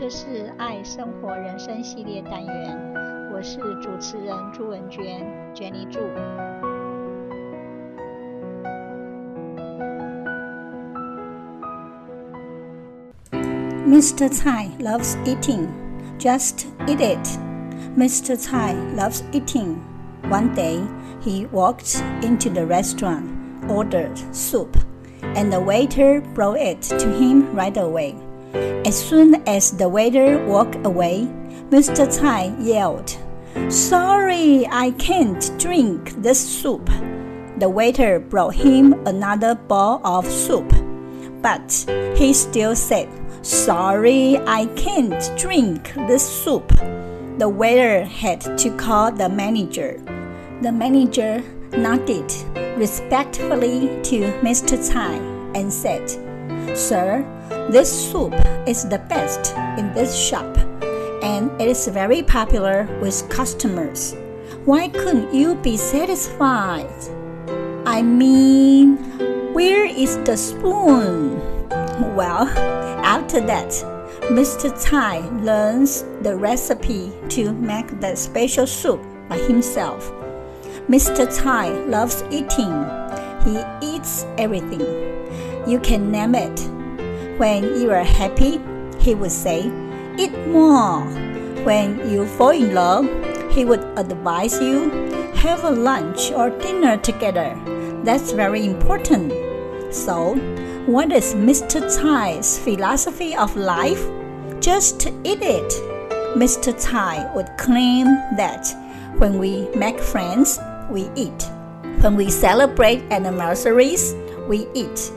[0.00, 6.00] 这是爱生活人生系列单元，我是主持人朱文娟，Jenny 朱。
[13.86, 14.28] Mr.
[14.28, 15.68] Tsai loves eating.
[16.18, 17.38] Just eat it.
[17.96, 18.36] Mr.
[18.36, 19.76] Tsai loves eating.
[20.28, 20.82] One day,
[21.20, 23.24] he walked into the restaurant,
[23.68, 24.76] ordered soup,
[25.34, 28.16] and the waiter brought it to him right away.
[28.53, 31.27] As soon as the waiter walked away,
[31.69, 32.11] Mr.
[32.11, 33.17] Tsai yelled,
[33.69, 36.89] Sorry, I can't drink this soup.
[37.57, 40.73] The waiter brought him another bowl of soup,
[41.41, 43.09] but he still said,
[43.41, 46.67] Sorry, I can't drink this soup.
[47.37, 49.99] The waiter had to call the manager.
[50.61, 52.31] The manager nodded
[52.77, 54.77] respectfully to Mr.
[54.77, 55.15] Tsai
[55.55, 56.09] and said,
[56.77, 57.25] Sir,
[57.69, 58.33] this soup
[58.67, 60.57] is the best in this shop
[61.23, 64.15] and it is very popular with customers.
[64.65, 66.91] Why couldn't you be satisfied?
[67.85, 68.97] I mean,
[69.53, 71.39] where is the spoon?
[72.15, 72.47] Well,
[73.03, 73.69] after that,
[74.29, 74.75] Mr.
[74.77, 80.11] Tsai learns the recipe to make the special soup by himself.
[80.87, 81.31] Mr.
[81.31, 82.73] Tsai loves eating.
[83.43, 84.81] He eats everything.
[85.67, 86.80] You can name it.
[87.41, 88.61] When you are happy,
[88.99, 89.61] he would say,
[90.15, 91.01] Eat more.
[91.65, 93.09] When you fall in love,
[93.49, 94.91] he would advise you,
[95.37, 97.59] Have a lunch or dinner together.
[98.03, 99.33] That's very important.
[99.91, 100.35] So,
[100.85, 101.81] what is Mr.
[101.89, 104.05] Tsai's philosophy of life?
[104.59, 105.73] Just eat it.
[106.37, 106.77] Mr.
[106.77, 108.05] Tsai would claim
[108.37, 108.67] that
[109.17, 110.59] when we make friends,
[110.91, 111.49] we eat.
[112.01, 114.13] When we celebrate anniversaries,
[114.47, 115.11] we eat.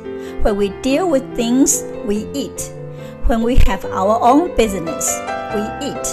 [0.44, 2.70] When we deal with things, we eat.
[3.24, 5.08] When we have our own business,
[5.54, 6.06] we eat.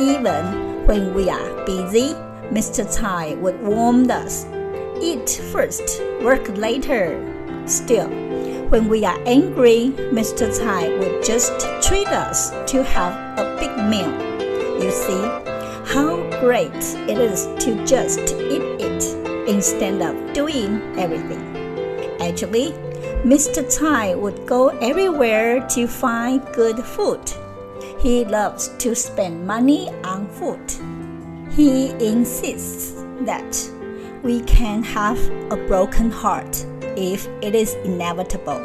[0.00, 2.14] Even when we are busy,
[2.48, 2.90] Mr.
[2.90, 4.46] Tsai would warn us
[5.02, 7.20] eat first, work later.
[7.66, 8.08] Still,
[8.70, 10.50] when we are angry, Mr.
[10.50, 11.52] Tsai would just
[11.86, 14.08] treat us to have a big meal.
[14.82, 15.22] You see
[15.92, 16.72] how great
[17.04, 19.04] it is to just eat it
[19.46, 21.44] instead of doing everything.
[22.18, 22.74] Actually,
[23.24, 23.62] Mr.
[23.70, 27.20] Tsai would go everywhere to find good food.
[28.00, 30.60] He loves to spend money on food.
[31.52, 33.70] He insists that
[34.24, 35.20] we can have
[35.52, 36.66] a broken heart
[36.96, 38.60] if it is inevitable,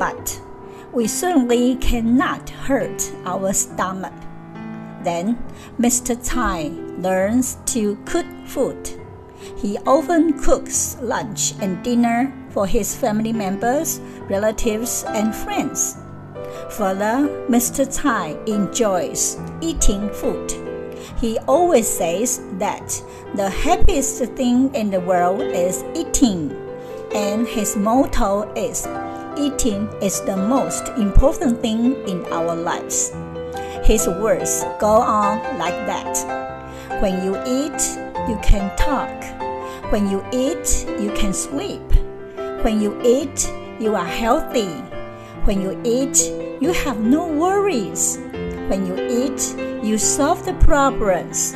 [0.00, 0.42] but
[0.90, 4.12] we certainly cannot hurt our stomach.
[5.04, 5.38] Then
[5.78, 6.20] Mr.
[6.20, 9.01] Tsai learns to cook food.
[9.56, 15.96] He often cooks lunch and dinner for his family members, relatives, and friends.
[16.70, 17.90] Further, Mr.
[17.90, 20.52] Tsai enjoys eating food.
[21.18, 23.02] He always says that
[23.34, 26.50] the happiest thing in the world is eating,
[27.14, 28.86] and his motto is
[29.38, 33.12] eating is the most important thing in our lives.
[33.84, 36.14] His words go on like that.
[37.00, 37.80] When you eat,
[38.28, 39.10] you can talk.
[39.90, 41.82] When you eat, you can sleep.
[42.62, 43.50] When you eat,
[43.80, 44.70] you are healthy.
[45.44, 46.18] When you eat,
[46.60, 48.18] you have no worries.
[48.68, 51.54] When you eat, you solve the problems.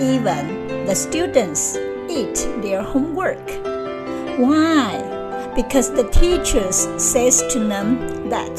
[0.00, 1.76] Even the students
[2.08, 3.46] eat their homework.
[4.38, 5.52] Why?
[5.54, 8.56] Because the teachers says to them that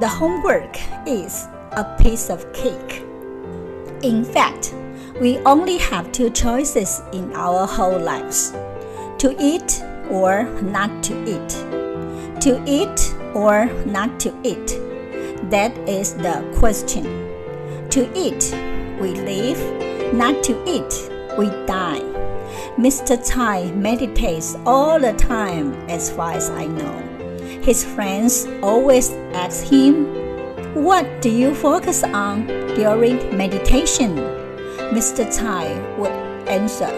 [0.00, 0.76] the homework
[1.06, 3.02] is a piece of cake.
[4.02, 4.74] In fact,
[5.20, 8.52] we only have two choices in our whole lives
[9.18, 11.48] to eat or not to eat.
[12.40, 14.78] To eat or not to eat?
[15.50, 17.04] That is the question.
[17.90, 18.54] To eat,
[19.00, 19.60] we live.
[20.14, 22.00] Not to eat, we die.
[22.76, 23.22] Mr.
[23.22, 26.98] Tsai meditates all the time, as far as I know.
[27.62, 30.06] His friends always ask him,
[30.74, 34.41] What do you focus on during meditation?
[34.92, 35.24] Mr.
[35.32, 36.12] Tsai would
[36.46, 36.92] answer,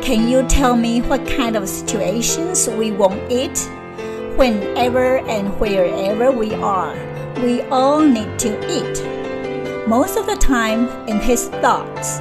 [0.00, 3.58] Can you tell me what kind of situations we won't eat?
[4.36, 6.96] Whenever and wherever we are,
[7.42, 9.86] we all need to eat.
[9.86, 12.20] Most of the time, in his thoughts,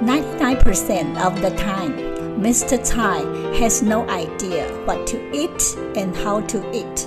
[0.00, 1.92] 99% of the time,
[2.40, 2.82] Mr.
[2.82, 3.20] Tsai
[3.58, 7.06] has no idea what to eat and how to eat.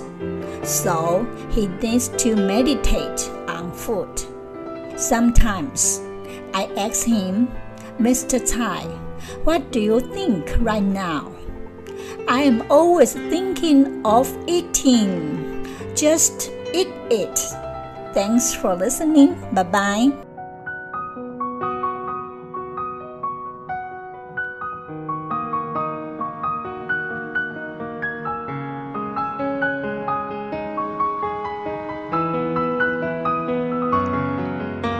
[0.64, 4.22] So he needs to meditate on food.
[4.96, 6.02] Sometimes
[6.54, 7.48] I ask him,
[7.98, 8.38] Mr.
[8.38, 8.82] Tsai,
[9.44, 11.32] what do you think right now?
[12.28, 15.66] I am always thinking of eating.
[15.94, 17.38] Just eat it.
[18.14, 19.34] Thanks for listening.
[19.52, 20.27] Bye bye.